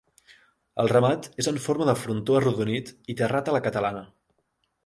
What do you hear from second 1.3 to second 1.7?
és en